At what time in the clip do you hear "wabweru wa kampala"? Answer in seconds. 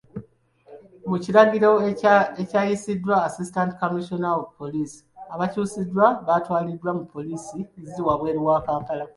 8.07-9.05